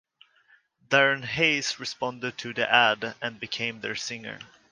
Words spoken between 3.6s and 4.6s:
their singer.